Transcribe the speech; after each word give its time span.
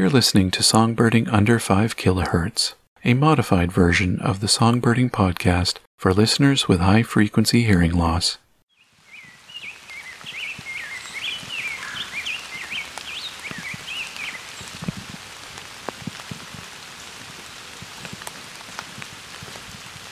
You're 0.00 0.08
listening 0.08 0.50
to 0.52 0.62
Songbirding 0.62 1.30
Under 1.30 1.58
5 1.58 1.94
kHz, 1.94 2.72
a 3.04 3.12
modified 3.12 3.70
version 3.70 4.18
of 4.20 4.40
the 4.40 4.46
Songbirding 4.46 5.10
podcast 5.10 5.76
for 5.98 6.14
listeners 6.14 6.66
with 6.66 6.80
high 6.80 7.02
frequency 7.02 7.64
hearing 7.64 7.92
loss. 7.92 8.38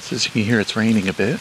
So 0.00 0.16
as 0.16 0.26
you 0.26 0.32
can 0.32 0.42
hear, 0.42 0.60
it's 0.60 0.76
raining 0.76 1.08
a 1.08 1.14
bit. 1.14 1.40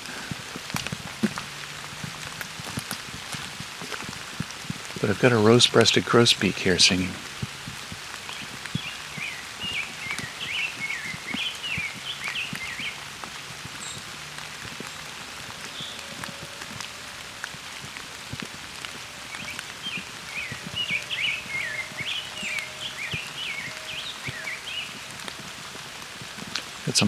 But 5.01 5.09
I've 5.09 5.19
got 5.21 5.33
a 5.33 5.37
rose-breasted 5.37 6.05
grosbeak 6.05 6.53
here 6.53 6.79
singing. 6.79 7.09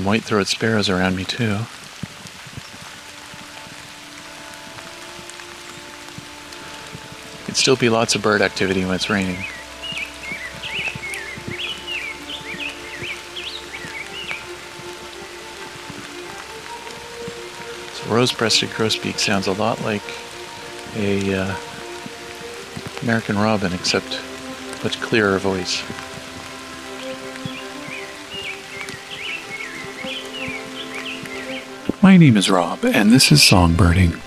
White-throated 0.09 0.47
sparrows 0.47 0.89
around 0.89 1.15
me 1.15 1.23
too. 1.23 1.55
Could 7.45 7.55
still 7.55 7.75
be 7.75 7.89
lots 7.89 8.15
of 8.15 8.23
bird 8.23 8.41
activity 8.41 8.83
when 8.85 8.95
it's 8.95 9.07
raining. 9.07 9.45
So 17.93 18.11
rose-breasted 18.11 18.69
grosbeak 18.69 19.19
sounds 19.19 19.45
a 19.45 19.51
lot 19.51 19.79
like 19.83 20.01
a 20.95 21.35
uh, 21.35 21.55
American 23.03 23.37
robin, 23.37 23.73
except 23.73 24.19
much 24.83 24.99
clearer 25.01 25.37
voice. 25.37 25.83
My 32.09 32.17
name 32.17 32.37
is 32.37 32.49
Rob, 32.49 32.83
and 32.83 33.11
this 33.11 33.31
is 33.31 33.39
Songbirding. 33.39 34.19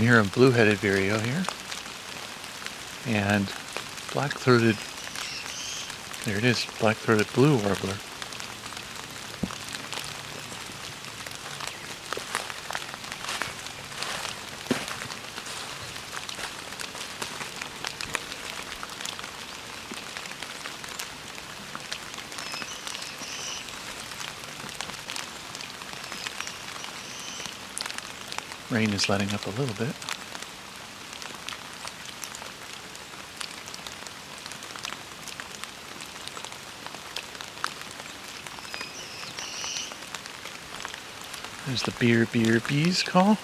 near 0.00 0.20
a 0.20 0.24
blue-headed 0.24 0.78
vireo 0.78 1.18
here 1.18 1.42
and 3.10 3.52
black-throated 4.12 4.76
there 6.24 6.38
it 6.38 6.44
is 6.44 6.64
black-throated 6.78 7.26
blue 7.32 7.56
warbler. 7.56 7.96
Rain 28.70 28.92
is 28.92 29.08
letting 29.08 29.34
up 29.34 29.44
a 29.46 29.50
little 29.50 29.74
bit 29.74 29.99
There's 41.80 41.94
the 41.94 42.04
beer 42.04 42.26
beer 42.26 42.60
bees 42.68 43.02
call 43.02 43.38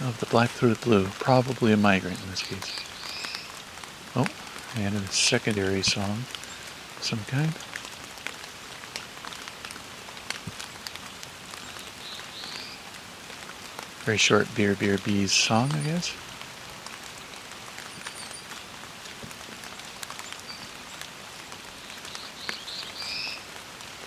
of 0.00 0.18
the 0.20 0.26
black-throated 0.26 0.82
blue, 0.82 1.06
probably 1.06 1.72
a 1.72 1.76
migrant 1.76 2.22
in 2.22 2.30
this 2.30 2.42
case. 2.42 2.74
Oh, 4.14 4.26
and 4.76 4.94
a 4.94 5.00
secondary 5.06 5.82
song 5.82 6.24
of 6.96 6.98
some 7.00 7.20
kind. 7.20 7.54
Very 14.04 14.18
short 14.18 14.54
beer 14.54 14.74
beer 14.74 14.98
bees 14.98 15.32
song, 15.32 15.72
I 15.72 15.80
guess. 15.80 16.12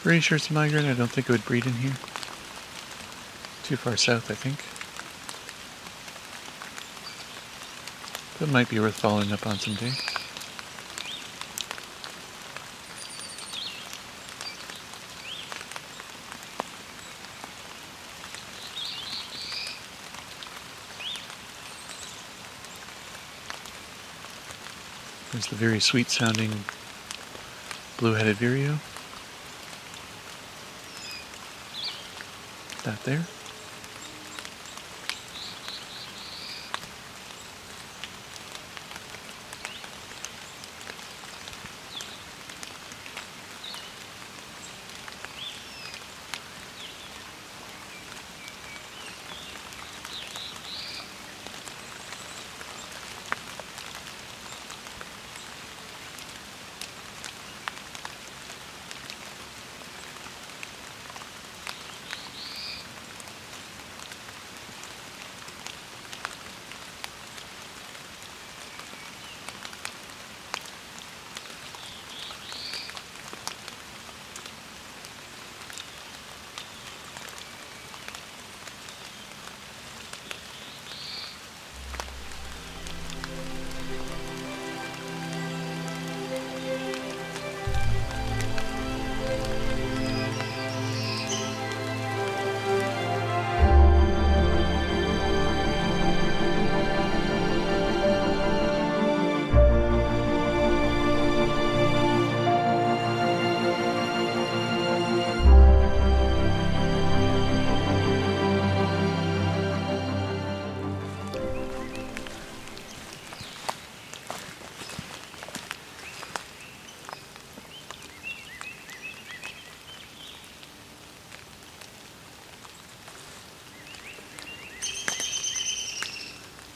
Pretty 0.03 0.19
sure 0.19 0.35
it's 0.35 0.51
a 0.51 0.53
migrant. 0.53 0.87
I 0.87 0.93
don't 0.93 1.09
think 1.09 1.27
it 1.27 1.31
would 1.31 1.45
breed 1.45 1.65
in 1.65 1.73
here. 1.73 1.93
Too 3.69 3.75
far 3.75 3.97
south, 3.97 4.31
I 4.31 4.33
think. 4.33 4.57
That 8.39 8.51
might 8.51 8.67
be 8.67 8.79
worth 8.79 8.95
following 8.95 9.31
up 9.31 9.45
on 9.45 9.59
someday. 9.59 9.91
There's 25.31 25.45
the 25.45 25.55
very 25.55 25.79
sweet 25.79 26.09
sounding 26.09 26.63
blue-headed 27.99 28.37
vireo. 28.37 28.79
That 32.83 33.03
there. 33.03 33.27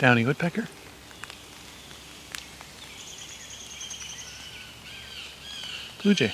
Downy 0.03 0.25
woodpecker. 0.25 0.67
Blue 6.01 6.13
jay. 6.13 6.33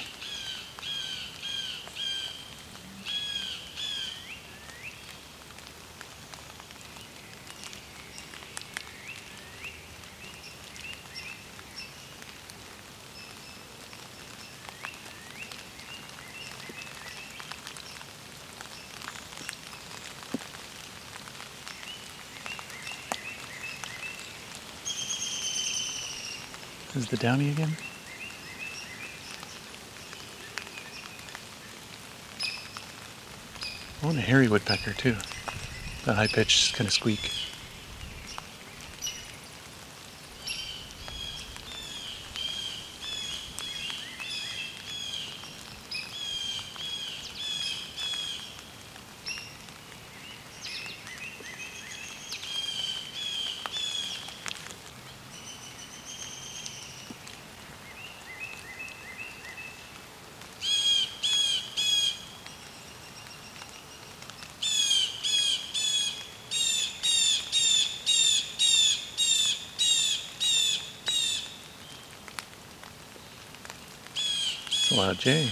The 27.10 27.18
downy 27.18 27.50
again? 27.50 27.76
Oh, 34.04 34.10
and 34.10 34.18
a 34.18 34.22
hairy 34.22 34.48
woodpecker 34.48 34.94
too. 34.94 35.16
That 36.06 36.16
high 36.16 36.28
pitched 36.28 36.76
kind 36.76 36.88
of 36.88 36.94
squeak. 36.94 37.32
Jay. 75.20 75.52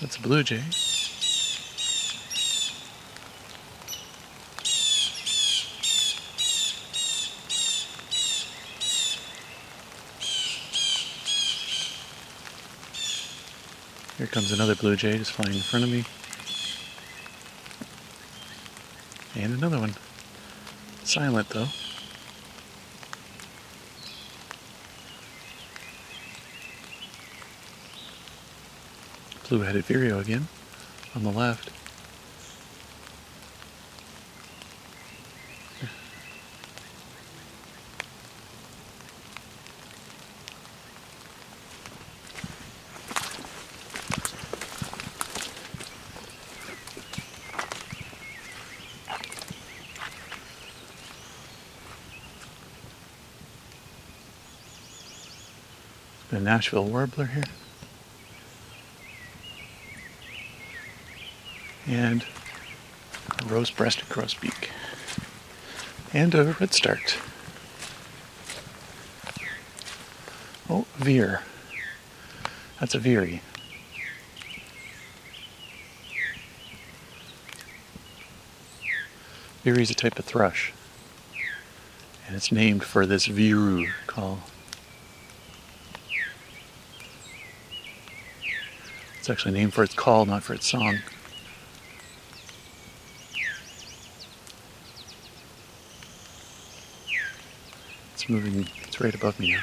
That's 0.00 0.16
a 0.16 0.20
blue 0.20 0.42
jay. 0.42 0.64
Here 14.16 14.26
comes 14.26 14.50
another 14.50 14.74
blue 14.74 14.96
jay 14.96 15.16
just 15.16 15.30
flying 15.30 15.54
in 15.54 15.62
front 15.62 15.84
of 15.84 15.92
me. 15.92 16.04
And 19.40 19.54
another 19.54 19.78
one. 19.78 19.94
Silent 21.08 21.48
though. 21.48 21.68
Blue 29.48 29.60
headed 29.60 29.86
vireo 29.86 30.18
again 30.18 30.48
on 31.16 31.24
the 31.24 31.30
left. 31.30 31.70
The 56.38 56.44
Nashville 56.44 56.84
warbler 56.84 57.26
here. 57.26 57.42
And 61.84 62.24
a 63.42 63.46
rose 63.46 63.72
breasted 63.72 64.08
grosbeak. 64.08 64.68
And 66.14 66.36
a 66.36 66.54
redstart. 66.60 67.18
Oh, 70.70 70.86
veer. 70.94 71.42
That's 72.78 72.94
a 72.94 73.00
veery. 73.00 73.42
Veery 79.64 79.82
is 79.82 79.90
a 79.90 79.94
type 79.94 80.20
of 80.20 80.24
thrush. 80.24 80.72
And 82.28 82.36
it's 82.36 82.52
named 82.52 82.84
for 82.84 83.06
this 83.06 83.26
viru 83.26 83.90
call. 84.06 84.38
It's 89.28 89.32
actually 89.40 89.60
named 89.60 89.74
for 89.74 89.84
its 89.84 89.92
call, 89.92 90.24
not 90.24 90.42
for 90.42 90.54
its 90.54 90.66
song. 90.66 91.00
It's 98.14 98.26
moving, 98.26 98.66
it's 98.84 98.98
right 99.02 99.14
above 99.14 99.38
me 99.38 99.48
now. 99.48 99.60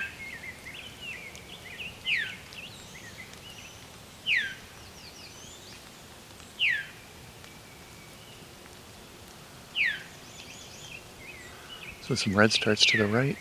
So 12.01 12.13
some 12.13 12.37
red 12.37 12.51
starts 12.51 12.85
to 12.85 12.97
the 12.97 13.07
right. 13.07 13.35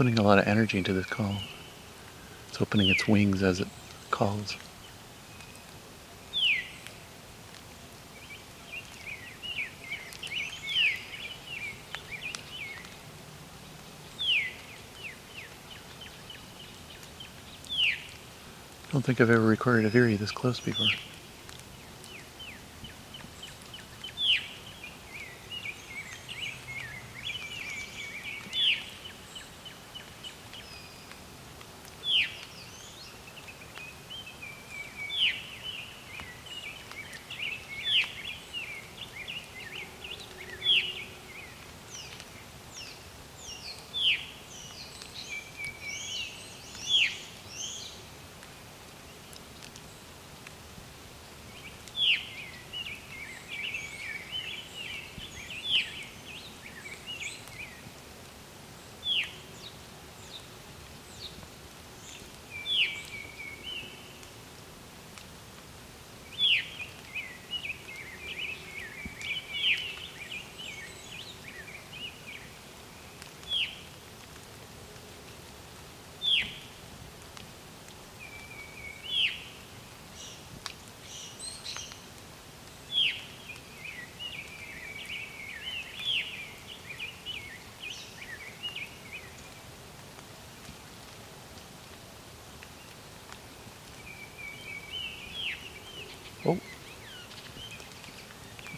Putting 0.00 0.18
a 0.18 0.22
lot 0.22 0.38
of 0.38 0.46
energy 0.48 0.78
into 0.78 0.94
this 0.94 1.04
call. 1.04 1.34
It's 2.48 2.58
opening 2.58 2.88
its 2.88 3.06
wings 3.06 3.42
as 3.42 3.60
it 3.60 3.68
calls. 4.10 4.56
I 18.88 18.92
don't 18.92 19.04
think 19.04 19.20
I've 19.20 19.28
ever 19.28 19.38
recorded 19.38 19.84
a 19.84 19.90
Veery 19.90 20.16
this 20.16 20.30
close 20.30 20.60
before. 20.60 20.86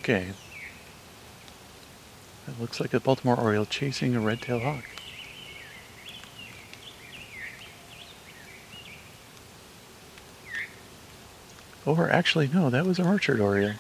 Okay. 0.03 0.33
It 2.49 2.61
looks 2.61 2.81
like 2.81 2.93
a 2.93 2.99
Baltimore 2.99 3.37
Oriole 3.37 3.67
chasing 3.67 4.17
a 4.17 4.21
red-tailed 4.21 4.63
hawk. 4.63 4.83
Oh, 11.87 11.95
or 11.95 12.11
actually, 12.11 12.51
no, 12.53 12.69
that 12.69 12.85
was 12.85 12.99
a 12.99 13.05
orchard 13.05 13.39
oriole. 13.39 13.75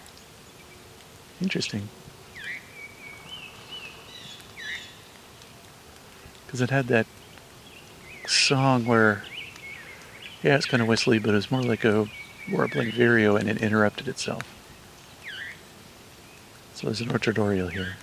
Interesting. 1.40 1.88
Because 6.46 6.60
it 6.60 6.70
had 6.70 6.86
that 6.86 7.08
song 8.28 8.86
where, 8.86 9.24
yeah, 10.44 10.54
it's 10.54 10.66
kind 10.66 10.80
of 10.80 10.86
whistly, 10.86 11.18
but 11.18 11.30
it 11.30 11.34
was 11.34 11.50
more 11.50 11.62
like 11.62 11.84
a 11.84 12.08
warbling 12.48 12.92
vireo 12.92 13.34
and 13.34 13.48
it 13.48 13.60
interrupted 13.60 14.06
itself. 14.06 14.61
So 16.82 16.88
there's 16.88 17.00
an 17.00 17.12
orchard 17.12 17.38
oriole 17.38 17.68
here. 17.68 17.94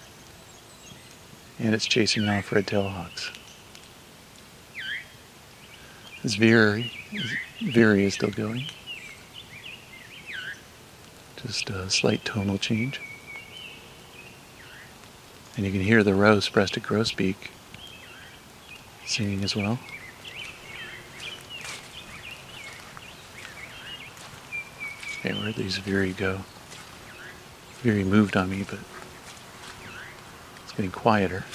And 1.60 1.76
it's 1.76 1.86
chasing 1.86 2.30
off 2.30 2.50
red-tailed 2.50 2.90
hawks. 2.90 3.30
This 6.24 6.36
veery, 6.36 6.90
veery 7.62 8.06
is 8.06 8.14
still 8.14 8.30
going. 8.30 8.68
Just 11.46 11.70
a 11.70 11.90
slight 11.90 12.24
tonal 12.24 12.58
change. 12.58 13.02
And 15.58 15.66
you 15.66 15.74
can 15.74 15.82
hear 15.82 16.02
the 16.02 16.16
rose 16.16 16.48
breasted 16.48 16.84
grosbeak 16.84 17.36
singing 19.06 19.44
as 19.44 19.58
well. 19.58 19.78
Okay, 25.20 25.34
where 25.34 25.52
these 25.52 25.80
Veery 25.80 26.14
go? 26.14 26.40
Veery 27.82 28.04
moved 28.04 28.36
on 28.36 28.50
me, 28.50 28.66
but 28.70 28.80
it's 30.64 30.72
getting 30.74 30.92
quieter. 30.92 31.46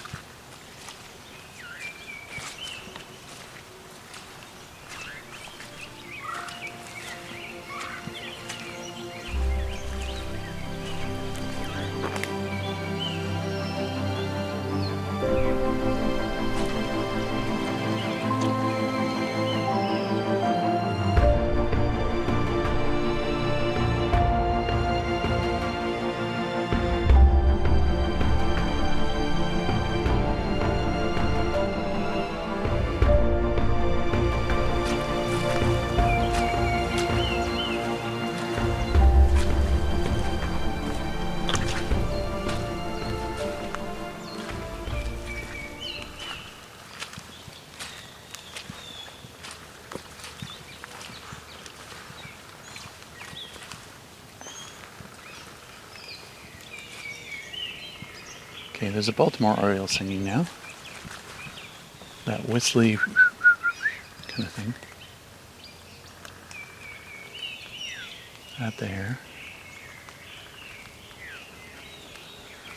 There's 59.04 59.14
a 59.14 59.18
Baltimore 59.18 59.60
Oriole 59.60 59.86
singing 59.86 60.24
now. 60.24 60.46
That 62.24 62.48
whistly 62.48 62.96
kind 64.28 64.44
of 64.44 64.48
thing. 64.48 64.72
Out 68.58 68.78
there. 68.78 69.18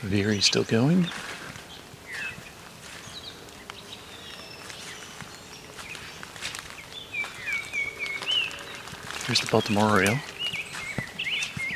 Veery 0.02 0.42
still 0.42 0.66
going. 0.66 1.08
Here's 9.28 9.40
the 9.40 9.48
Baltimore 9.50 9.92
Oriole. 9.92 10.18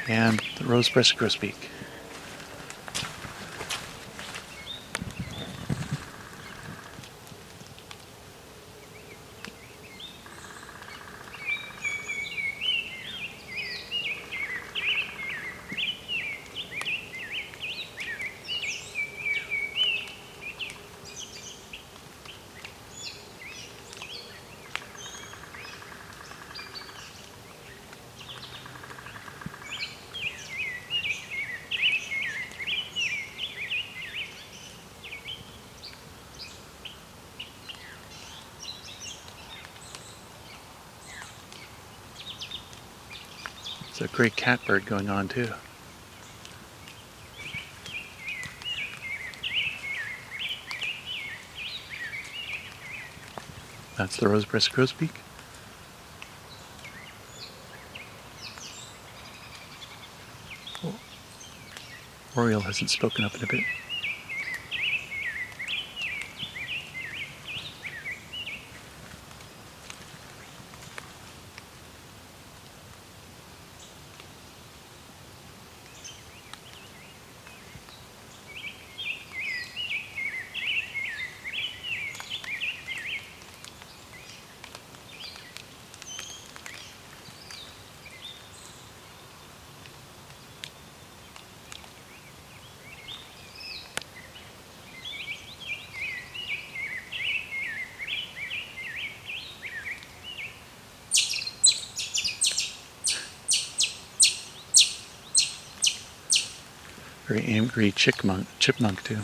And 0.10 0.41
the 0.58 0.65
rose-breasted 0.65 1.17
grosbeak. 1.17 1.70
Great 44.21 44.35
catbird 44.35 44.85
going 44.85 45.09
on 45.09 45.27
too. 45.27 45.47
That's 53.97 54.17
the 54.17 54.29
rose-breasted 54.29 54.73
grosbeak. 54.73 55.09
Oriole 62.37 62.61
hasn't 62.61 62.91
spoken 62.91 63.25
up 63.25 63.33
in 63.33 63.43
a 63.43 63.47
bit. 63.47 63.63
Very 107.31 107.45
angry 107.45 107.93
chipmunk, 107.93 108.45
chipmunk 108.59 109.05
too. 109.05 109.19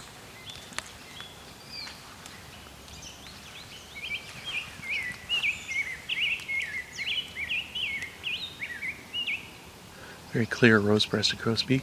Very 10.32 10.46
clear 10.46 10.80
rose-breasted 10.80 11.40
grosbeak. 11.40 11.82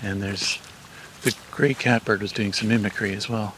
And 0.00 0.22
there's 0.22 0.60
the 1.22 1.34
gray 1.50 1.74
catbird 1.74 2.22
was 2.22 2.30
doing 2.30 2.52
some 2.52 2.68
mimicry 2.68 3.12
as 3.12 3.28
well. 3.28 3.56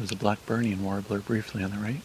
Was 0.00 0.10
a 0.10 0.16
Blackburnian 0.16 0.78
warbler 0.78 1.18
briefly 1.18 1.62
on 1.62 1.70
the 1.70 1.76
right. 1.76 2.00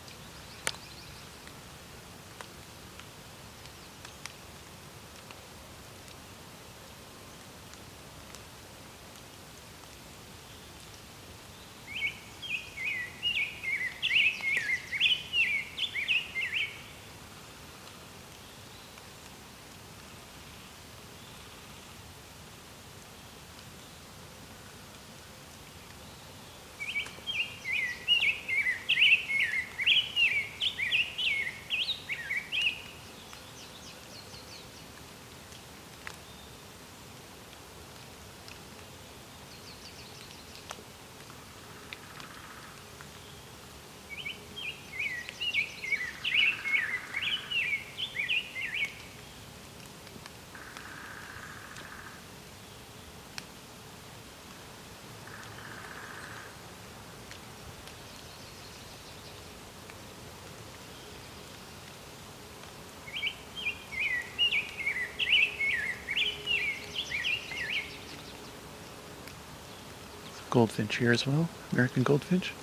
Goldfinch 70.55 70.95
here 70.95 71.11
as 71.11 71.27
well. 71.27 71.49
American 71.73 72.01
goldfinch. 72.03 72.53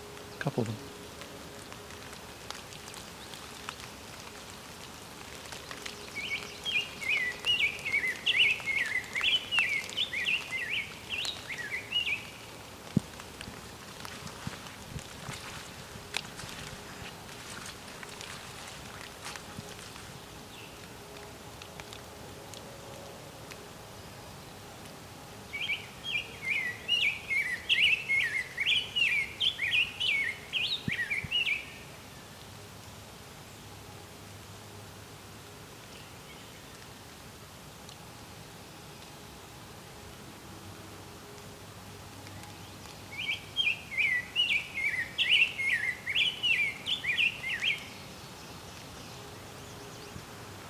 A 0.41 0.43
couple 0.43 0.63
of 0.63 0.69
them. 0.69 0.92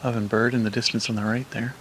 Ovenbird 0.03 0.53
in 0.53 0.65
the 0.65 0.71
distance 0.71 1.09
on 1.09 1.17
the 1.17 1.25
right 1.25 1.49
there. 1.53 1.75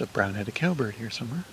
A 0.00 0.06
brown-headed 0.06 0.54
cowbird 0.54 0.94
here 0.94 1.10
somewhere. 1.10 1.44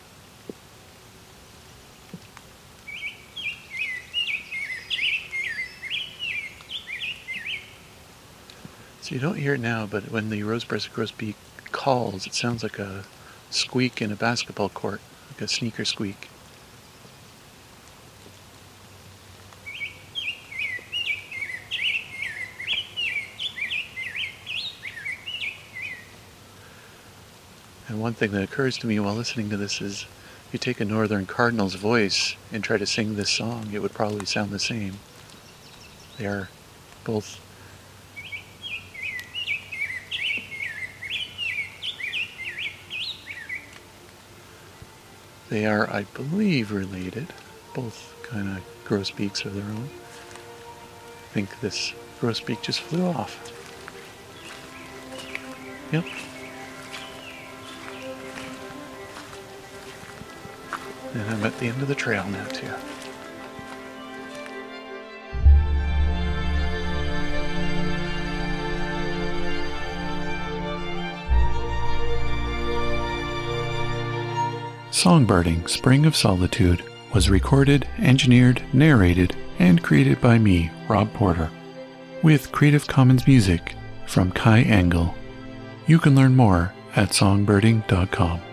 So 9.02 9.16
you 9.16 9.20
don't 9.20 9.38
hear 9.38 9.56
it 9.56 9.60
now, 9.60 9.86
but 9.86 10.10
when 10.12 10.30
the 10.30 10.44
rose-breasted 10.44 10.94
grosbeak 10.94 11.36
calls, 11.74 12.26
it 12.26 12.34
sounds 12.34 12.64
like 12.64 12.80
a 12.80 13.04
squeak 13.50 14.02
in 14.02 14.14
a 14.14 14.16
basketball 14.16 14.70
court, 14.70 15.02
like 15.30 15.42
a 15.42 15.48
sneaker 15.50 15.84
squeak. 15.84 16.30
Thing 28.18 28.32
that 28.32 28.42
occurs 28.42 28.80
to 28.80 28.88
me 28.88 29.00
while 29.00 29.14
listening 29.14 29.48
to 29.52 29.58
this 29.58 29.80
is 29.80 30.08
if 30.48 30.54
you 30.54 30.58
take 30.58 30.82
a 30.82 30.86
northern 30.86 31.28
cardinal's 31.28 31.76
voice 31.76 32.36
and 32.52 32.64
try 32.64 32.76
to 32.78 32.86
sing 32.86 33.16
this 33.16 33.30
song, 33.30 33.70
it 33.72 33.80
would 33.80 33.94
probably 33.94 34.26
sound 34.26 34.50
the 34.50 34.58
same. 34.58 34.94
They 36.18 36.26
are 36.26 36.50
both 37.04 37.40
They 45.50 45.66
are, 45.66 45.90
I 45.90 46.04
believe, 46.14 46.72
related. 46.72 47.28
Both 47.74 48.14
kind 48.24 48.58
of 48.58 48.64
grosbeaks 48.84 49.46
of 49.46 49.54
their 49.54 49.64
own. 49.64 49.90
I 49.90 51.34
think 51.34 51.62
this 51.62 51.94
grosbeak 52.20 52.62
just 52.62 52.82
flew 52.82 53.06
off. 53.06 53.40
Yep, 55.94 56.04
And 61.18 61.28
I'm 61.32 61.44
at 61.44 61.58
the 61.58 61.66
end 61.66 61.82
of 61.82 61.88
the 61.88 61.96
trail 61.96 62.24
now, 62.28 62.46
too. 62.46 62.70
Songbirding 74.92 75.68
Spring 75.68 76.06
of 76.06 76.16
Solitude 76.16 76.84
was 77.16 77.32
recorded, 77.32 77.88
engineered, 77.98 78.62
narrated, 78.72 79.36
and 79.58 79.82
created 79.82 80.22
by 80.22 80.38
me, 80.38 80.70
Rob 80.88 81.12
Porter, 81.14 81.50
with 82.22 82.52
Creative 82.52 82.86
Commons 82.86 83.26
music 83.26 83.74
from 84.06 84.32
Kai 84.32 84.62
Engel. 84.62 85.16
You 85.88 85.98
can 85.98 86.14
learn 86.14 86.36
more 86.36 86.74
at 86.96 87.10
songbirding.com. 87.10 88.47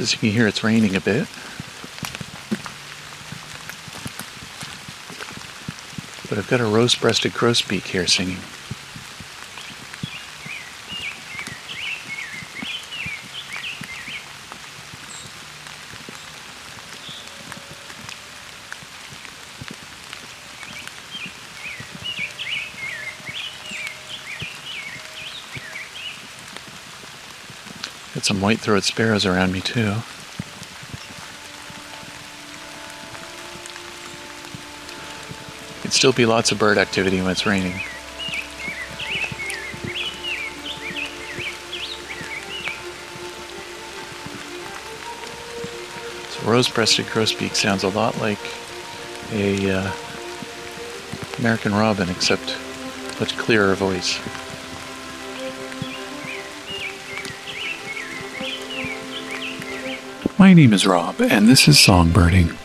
as 0.00 0.12
you 0.14 0.18
can 0.18 0.30
hear, 0.30 0.46
it's 0.46 0.64
raining 0.64 0.96
a 0.96 1.00
bit. 1.00 1.28
But 6.28 6.38
I've 6.38 6.48
got 6.48 6.60
a 6.60 6.64
rose-breasted 6.64 7.32
grosbeak 7.32 7.84
here 7.84 8.06
singing. 8.06 8.38
White-throated 28.40 28.84
sparrows 28.84 29.26
around 29.26 29.52
me 29.52 29.60
too. 29.60 29.94
It'd 35.80 35.92
still 35.92 36.14
be 36.14 36.24
lots 36.24 36.50
of 36.50 36.58
bird 36.58 36.78
activity 36.78 37.20
when 37.20 37.30
it's 37.30 37.44
raining. 37.44 37.78
So 46.30 46.50
rose-breasted 46.50 47.06
grosbeak 47.06 47.54
sounds 47.54 47.84
a 47.84 47.88
lot 47.88 48.18
like 48.22 48.38
a 49.32 49.70
uh, 49.70 49.92
American 51.38 51.74
robin, 51.74 52.08
except 52.08 52.56
much 53.20 53.36
clearer 53.36 53.74
voice. 53.74 54.18
My 60.50 60.54
name 60.54 60.72
is 60.72 60.84
Rob, 60.84 61.20
and 61.20 61.46
this 61.46 61.68
is 61.68 61.76
Songbirding. 61.76 62.56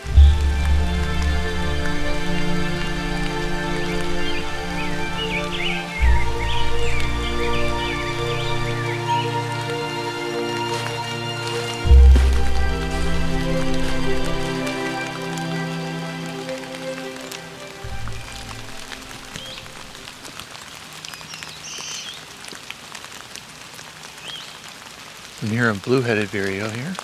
Near 25.48 25.70
a 25.70 25.76
blue-headed 25.76 26.30
vireo 26.30 26.70
here, 26.70 26.96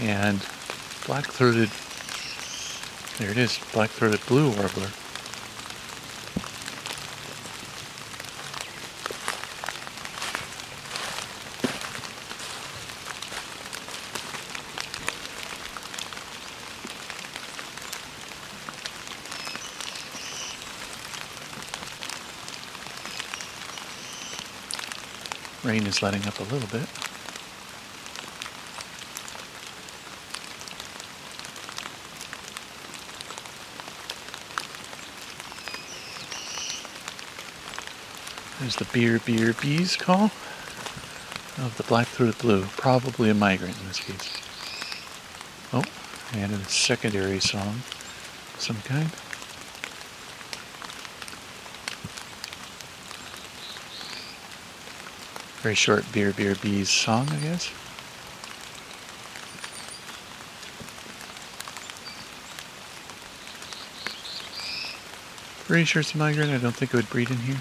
and 0.00 0.44
black-throated. 1.06 1.70
There 3.18 3.30
it 3.30 3.38
is, 3.38 3.58
black-throated 3.72 4.24
blue 4.26 4.50
warbler. 4.50 4.88
Rain 25.64 25.86
is 25.86 26.02
letting 26.02 26.26
up 26.26 26.38
a 26.40 26.44
little 26.44 26.68
bit. 26.68 27.07
There's 38.68 38.76
the 38.76 38.98
beer 38.98 39.18
beer 39.24 39.54
bees 39.62 39.96
call 39.96 40.24
of 41.56 41.72
the 41.78 41.84
black-throated 41.84 42.36
blue, 42.36 42.64
probably 42.76 43.30
a 43.30 43.34
migrant 43.34 43.80
in 43.80 43.88
this 43.88 43.98
case. 43.98 44.30
Oh, 45.72 45.82
and 46.34 46.52
a 46.52 46.62
secondary 46.66 47.40
song 47.40 47.80
of 47.80 48.56
some 48.58 48.76
kind. 48.82 49.08
Very 55.62 55.74
short 55.74 56.04
beer 56.12 56.34
beer 56.34 56.54
bees 56.54 56.90
song, 56.90 57.26
I 57.30 57.36
guess. 57.36 57.70
Pretty 65.64 65.86
sure 65.86 66.00
it's 66.00 66.12
a 66.14 66.18
migrant. 66.18 66.50
I 66.50 66.58
don't 66.58 66.76
think 66.76 66.92
it 66.92 66.96
would 66.98 67.08
breed 67.08 67.30
in 67.30 67.38
here. 67.38 67.56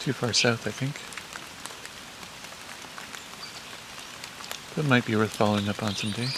Too 0.00 0.14
far 0.14 0.32
south, 0.32 0.66
I 0.66 0.70
think. 0.70 0.98
That 4.74 4.88
might 4.88 5.04
be 5.04 5.14
worth 5.14 5.36
following 5.36 5.68
up 5.68 5.82
on 5.82 5.94
someday. 5.94 6.28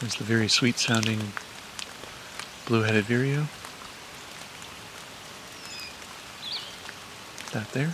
There's 0.00 0.14
the 0.14 0.24
very 0.24 0.48
sweet 0.48 0.78
sounding 0.78 1.32
blue-headed 2.66 3.04
vireo. 3.04 3.46
That 7.52 7.70
there. 7.72 7.92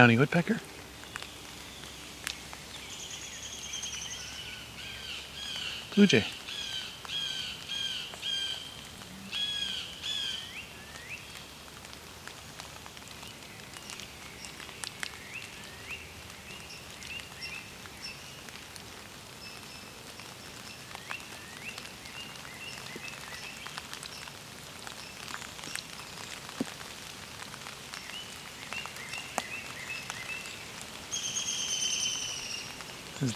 Downy 0.00 0.16
woodpecker. 0.16 0.58
Blue 5.94 6.06
jay. 6.06 6.24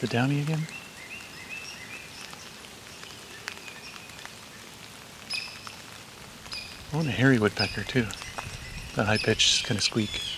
The 0.04 0.12
downy 0.12 0.38
again? 0.40 0.60
Oh, 6.92 7.00
and 7.00 7.08
a 7.08 7.12
hairy 7.12 7.38
woodpecker 7.38 7.84
too. 7.84 8.06
The 8.96 9.04
high 9.04 9.16
pitched 9.16 9.64
kind 9.64 9.78
of 9.78 9.82
squeak. 9.82 10.33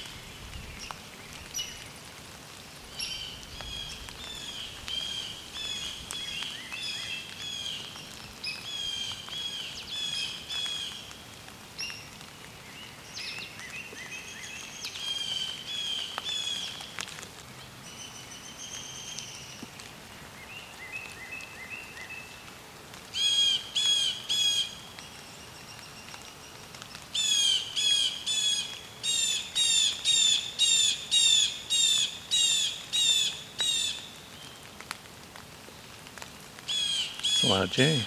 Loud 37.48 37.70
J. 37.70 38.02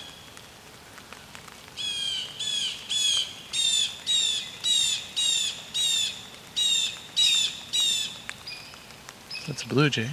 That's 9.47 9.63
a 9.63 9.67
blue 9.67 9.89
jay. 9.89 10.09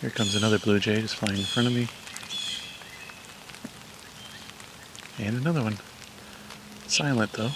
Here 0.00 0.10
comes 0.10 0.34
another 0.34 0.58
blue 0.58 0.80
jay 0.80 1.02
just 1.02 1.16
flying 1.16 1.38
in 1.38 1.44
front 1.44 1.68
of 1.68 1.74
me. 1.74 1.86
And 5.18 5.38
another 5.38 5.62
one. 5.62 5.78
Silent 6.96 7.30
though. 7.34 7.50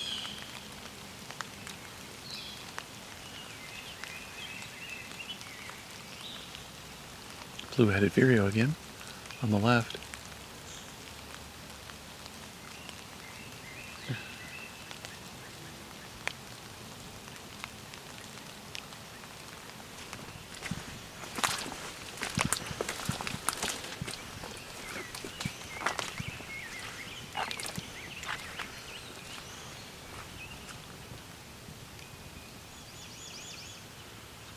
Blue-headed 7.74 8.12
vireo 8.12 8.46
again 8.46 8.74
on 9.42 9.50
the 9.50 9.57
left. 9.57 9.96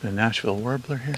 The 0.04 0.12
Nashville 0.12 0.56
warbler 0.56 0.98
here. 0.98 1.16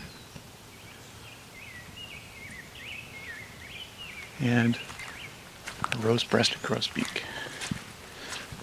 And 4.40 4.78
a 5.92 5.96
rose-breasted 5.96 6.62
grosbeak. 6.62 7.22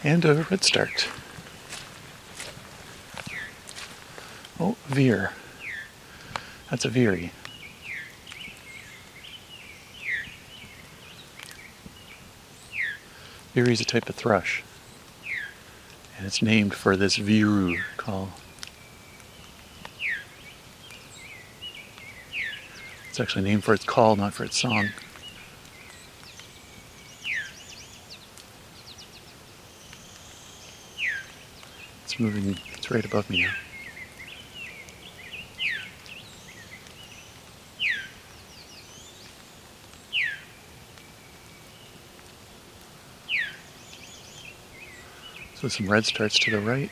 And 0.01 0.23
a 0.23 0.47
redstart. 0.49 1.09
Oh, 4.61 4.77
veer. 4.85 5.31
That's 6.69 6.85
a 6.85 6.89
veery. 6.89 7.33
Veery 13.53 13.73
is 13.73 13.81
a 13.81 13.85
type 13.85 14.07
of 14.07 14.15
thrush. 14.15 14.63
And 16.17 16.25
it's 16.25 16.41
named 16.41 16.75
for 16.75 16.95
this 16.95 17.17
viru 17.17 17.81
call. 17.97 18.29
It's 23.13 23.19
actually 23.19 23.43
named 23.43 23.63
for 23.63 23.75
its 23.75 23.85
call, 23.85 24.15
not 24.15 24.33
for 24.33 24.43
its 24.43 24.59
song. 24.59 24.89
It's 32.05 32.19
moving, 32.19 32.57
it's 32.73 32.89
right 32.89 33.05
above 33.05 33.29
me 33.29 33.43
now. 33.43 33.53
So 45.53 45.67
some 45.67 45.85
redstarts 45.85 46.39
to 46.45 46.49
the 46.49 46.59
right. 46.59 46.89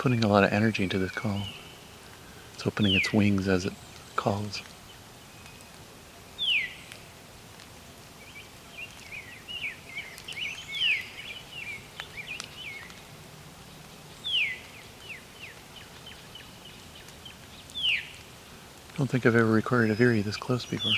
Putting 0.00 0.24
a 0.24 0.28
lot 0.28 0.42
of 0.42 0.50
energy 0.50 0.82
into 0.82 0.98
this 0.98 1.10
call. 1.10 1.42
It's 2.54 2.66
opening 2.66 2.94
its 2.94 3.12
wings 3.12 3.46
as 3.46 3.66
it 3.66 3.74
calls. 4.16 4.62
I 18.88 18.96
don't 18.96 19.10
think 19.10 19.26
I've 19.26 19.36
ever 19.36 19.44
recorded 19.44 19.90
a 19.90 19.94
Veery 19.94 20.22
this 20.22 20.38
close 20.38 20.64
before. 20.64 20.92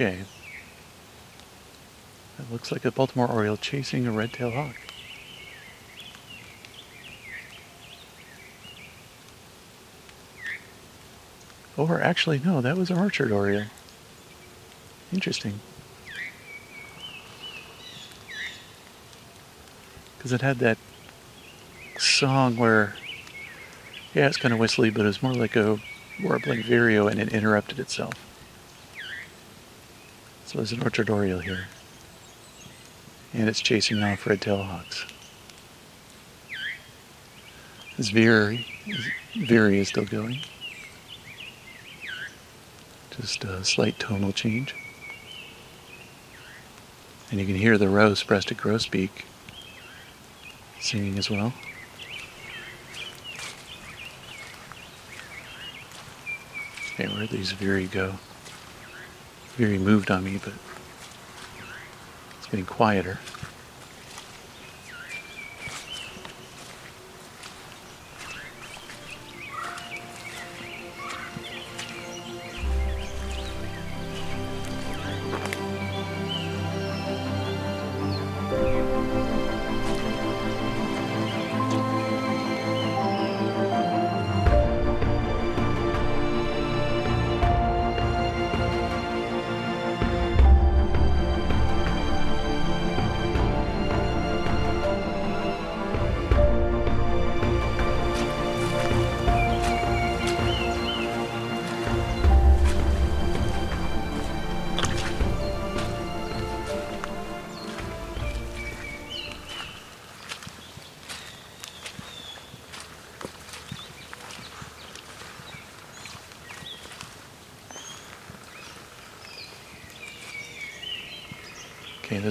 Okay. 0.00 0.20
It 2.38 2.52
looks 2.52 2.70
like 2.70 2.84
a 2.84 2.92
Baltimore 2.92 3.26
Oriole 3.26 3.56
chasing 3.56 4.06
a 4.06 4.12
red-tailed 4.12 4.54
hawk. 4.54 4.76
Or 11.76 12.00
actually, 12.00 12.38
no, 12.38 12.60
that 12.60 12.76
was 12.76 12.90
an 12.90 12.98
orchard 12.98 13.32
oriole. 13.32 13.64
Interesting. 15.12 15.58
Because 20.16 20.32
it 20.32 20.42
had 20.42 20.60
that 20.60 20.78
song 21.98 22.56
where, 22.56 22.94
yeah, 24.14 24.28
it's 24.28 24.36
kind 24.36 24.54
of 24.54 24.60
whistly, 24.60 24.90
but 24.90 25.00
it 25.00 25.08
was 25.08 25.24
more 25.24 25.34
like 25.34 25.56
a 25.56 25.80
warbling 26.22 26.62
vireo 26.62 27.08
and 27.08 27.18
it 27.18 27.32
interrupted 27.32 27.80
itself. 27.80 28.27
So 30.48 30.56
there's 30.56 30.72
an 30.72 30.82
orchard 30.82 31.10
oriole 31.10 31.40
here. 31.40 31.66
And 33.34 33.50
it's 33.50 33.60
chasing 33.60 34.02
off 34.02 34.26
red-tailed 34.26 34.64
hawks. 34.64 35.04
This 37.98 38.08
veery, 38.08 38.66
veery 39.36 39.78
is 39.78 39.88
still 39.88 40.06
going. 40.06 40.40
Just 43.10 43.44
a 43.44 43.62
slight 43.62 43.98
tonal 43.98 44.32
change. 44.32 44.74
And 47.30 47.38
you 47.38 47.44
can 47.44 47.56
hear 47.56 47.76
the 47.76 47.90
rose 47.90 48.22
breasted 48.22 48.56
grosbeak 48.56 49.10
singing 50.80 51.18
as 51.18 51.28
well. 51.28 51.52
Okay, 56.94 57.06
where 57.08 57.26
these 57.26 57.52
Veery 57.52 57.86
go? 57.86 58.14
Veery 59.58 59.78
moved 59.78 60.08
on 60.12 60.22
me, 60.22 60.38
but 60.44 60.52
it's 62.38 62.46
getting 62.46 62.64
quieter. 62.64 63.18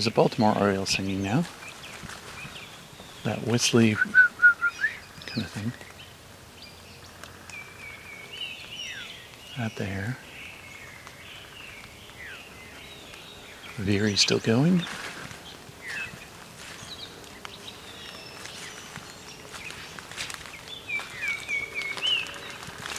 A 0.08 0.12
Baltimore 0.12 0.58
Oriole 0.58 0.86
singing 0.86 1.22
now. 1.22 1.43
That 3.24 3.45
whistly 3.45 3.95
kind 5.26 5.43
of 5.43 5.49
thing. 5.51 5.72
Out 9.60 9.76
there. 9.76 10.18
Veery's 13.78 14.22
still 14.22 14.39
going. 14.39 14.84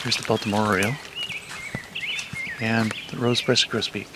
Here's 0.02 0.16
the 0.16 0.24
Baltimore 0.26 0.66
Oriole. 0.66 0.94
And 2.60 2.92
the 3.10 3.16
rose-breasted 3.16 3.70
grosbeak. 3.70 4.08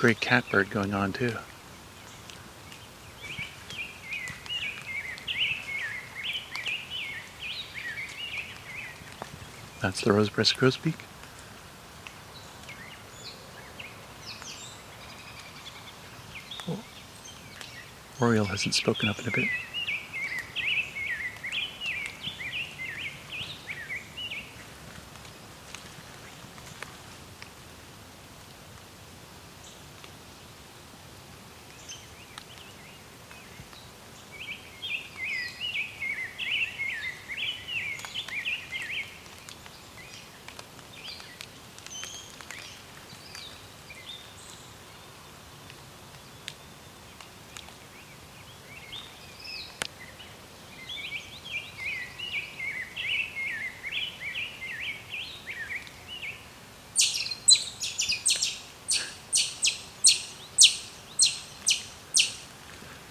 Great 0.00 0.18
catbird 0.18 0.70
going 0.70 0.94
on 0.94 1.12
too. 1.12 1.36
That's 9.82 10.00
the 10.00 10.14
rose-breasted 10.14 10.56
grosbeak. 10.58 10.94
Oriole 18.18 18.46
hasn't 18.46 18.74
spoken 18.74 19.10
up 19.10 19.18
in 19.18 19.28
a 19.28 19.30
bit. 19.30 19.48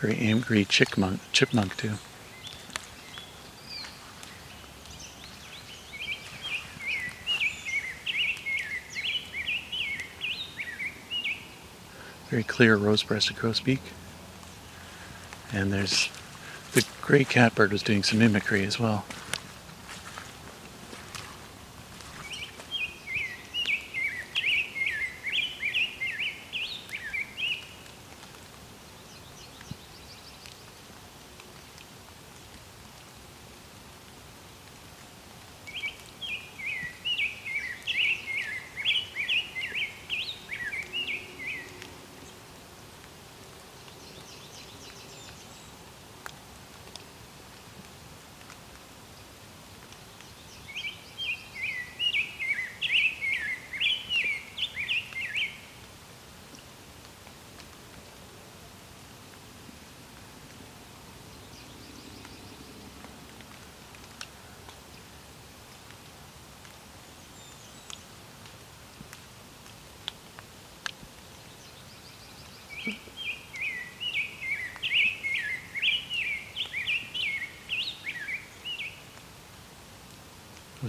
Very 0.10 0.22
angry 0.22 0.66
chipmunk, 0.66 1.20
chipmunk 1.32 1.78
too. 1.78 1.94
Very 12.32 12.42
clear 12.42 12.76
rose-breasted 12.76 13.36
grosbeak. 13.36 13.82
And 15.54 15.72
there's 15.72 16.10
the 16.74 16.84
gray 17.04 17.24
catbird 17.24 17.72
was 17.72 17.84
doing 17.84 18.02
some 18.02 18.18
mimicry 18.18 18.66
as 18.66 18.80
well. 18.80 19.06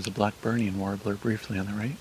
Was 0.00 0.06
a 0.06 0.10
Blackburnian 0.10 0.76
warbler 0.76 1.14
briefly 1.14 1.58
on 1.58 1.66
the 1.66 1.74
right. 1.74 1.96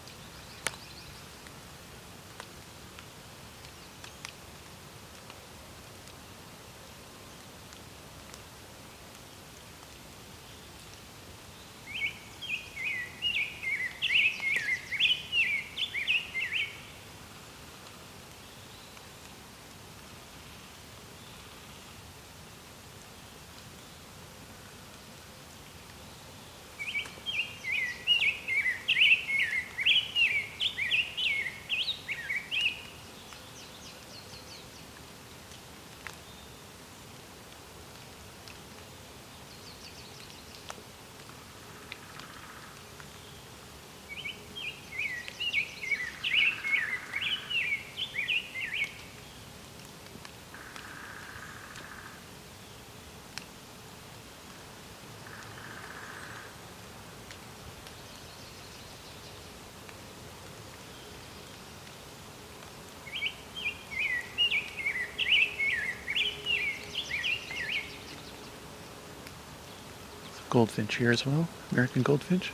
Goldfinch 70.49 70.95
here 70.95 71.11
as 71.11 71.25
well. 71.25 71.47
American 71.71 72.01
goldfinch. 72.01 72.51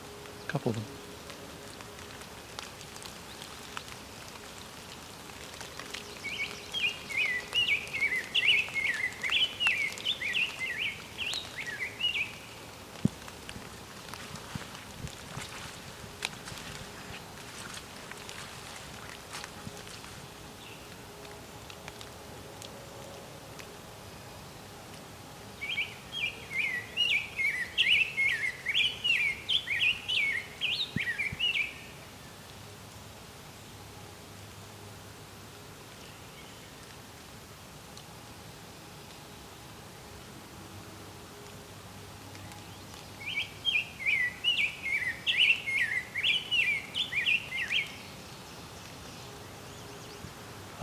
A 0.48 0.52
couple 0.52 0.72
of 0.72 0.76
them. 0.76 0.95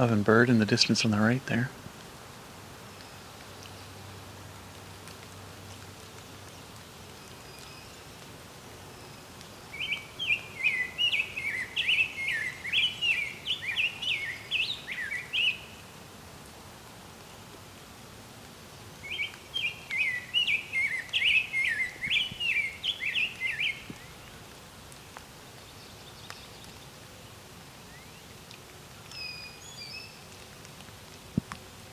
Ovenbird 0.02 0.48
in 0.48 0.58
the 0.58 0.66
distance 0.66 1.04
on 1.04 1.12
the 1.12 1.20
right 1.20 1.46
there. 1.46 1.70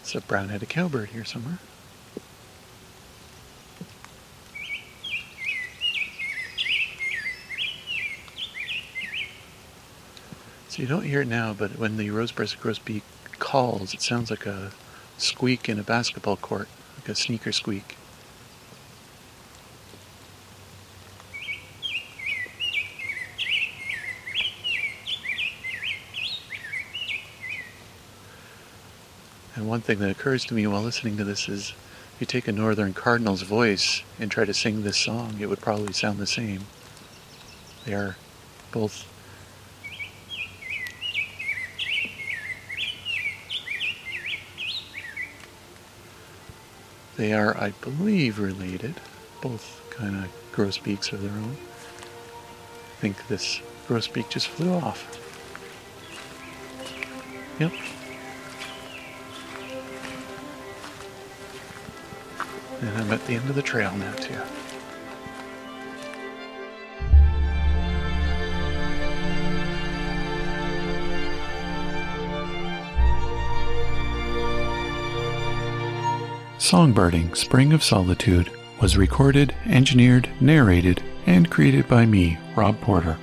It's 0.10 0.16
a 0.16 0.22
brown-headed 0.22 0.70
cowbird 0.70 1.10
here 1.10 1.24
somewhere. 1.24 1.60
So 10.68 10.82
you 10.82 10.88
don't 10.88 11.04
hear 11.04 11.22
it 11.22 11.28
now, 11.28 11.54
but 11.54 11.78
when 11.78 11.98
the 11.98 12.10
rose-breasted 12.10 12.60
grosbeak 12.60 13.04
calls, 13.38 13.94
it 13.94 14.02
sounds 14.02 14.32
like 14.32 14.48
a 14.48 14.72
squeak 15.20 15.70
in 15.70 15.78
a 15.78 15.84
basketball 15.84 16.38
court, 16.38 16.70
like 16.98 17.10
a 17.10 17.14
sneaker 17.14 17.52
squeak. 17.52 17.96
And 29.56 29.68
one 29.68 29.79
thing 29.90 29.98
that 29.98 30.12
occurs 30.12 30.46
to 30.46 30.54
me 30.54 30.68
while 30.68 30.84
listening 30.84 31.18
to 31.18 31.24
this 31.24 31.50
is 31.50 31.74
if 32.14 32.18
you 32.20 32.28
take 32.28 32.48
a 32.48 32.52
northern 32.52 32.94
cardinal's 32.94 33.42
voice 33.42 34.04
and 34.20 34.30
try 34.30 34.46
to 34.46 34.54
sing 34.54 34.84
this 34.84 34.98
song, 34.98 35.38
it 35.40 35.50
would 35.50 35.62
probably 35.62 35.94
sound 35.94 36.20
the 36.20 36.28
same. 36.28 36.66
They 37.86 37.96
are 37.96 38.16
both 38.72 39.08
They 47.18 47.34
are, 47.34 47.58
I 47.58 47.72
believe, 47.82 48.38
related. 48.38 49.02
Both 49.42 49.82
kind 49.90 50.24
of 50.24 50.30
grosbeaks 50.52 51.12
of 51.12 51.24
their 51.24 51.32
own. 51.32 51.58
I 51.98 53.02
think 53.02 53.28
this 53.28 53.60
grosbeak 53.88 54.30
just 54.30 54.50
flew 54.50 54.72
off. 54.72 55.04
Yep, 57.60 57.74
And 62.82 62.98
I'm 62.98 63.12
at 63.12 63.26
the 63.26 63.36
end 63.36 63.50
of 63.50 63.56
the 63.56 63.62
trail 63.62 63.96
now, 63.98 64.14
too. 64.14 64.40
Songbirding 76.58 77.36
Spring 77.36 77.74
of 77.74 77.84
Solitude 77.84 78.52
was 78.80 78.96
recorded, 78.96 79.56
engineered, 79.66 80.30
narrated, 80.40 81.02
and 81.26 81.50
created 81.50 81.88
by 81.88 82.06
me, 82.06 82.38
Rob 82.56 82.80
Porter, 82.80 83.18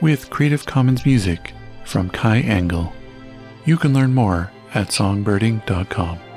with 0.00 0.30
Creative 0.30 0.64
Commons 0.64 1.04
music 1.04 1.52
from 1.84 2.08
Kai 2.08 2.40
Engel. 2.40 2.92
You 3.66 3.76
can 3.76 3.92
learn 3.92 4.14
more 4.14 4.50
at 4.72 4.88
songbirding.com. 4.88 6.29